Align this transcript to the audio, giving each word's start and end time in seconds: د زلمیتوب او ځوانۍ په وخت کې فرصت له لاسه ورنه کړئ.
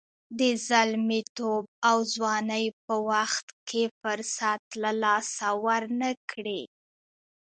د 0.39 0.41
زلمیتوب 0.67 1.63
او 1.89 1.97
ځوانۍ 2.13 2.65
په 2.85 2.95
وخت 3.09 3.45
کې 3.67 3.83
فرصت 3.99 4.61
له 4.81 4.91
لاسه 5.03 5.47
ورنه 5.65 6.09
کړئ. 6.31 6.63